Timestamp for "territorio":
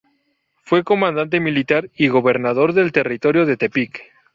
2.91-3.45